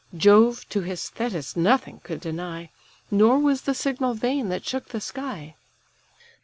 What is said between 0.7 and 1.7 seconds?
his Thetis